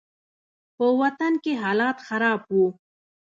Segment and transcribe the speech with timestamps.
[0.75, 2.67] په وطن کښې حالات خراب وو.